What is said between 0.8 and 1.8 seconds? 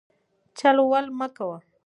ول مه کوئ.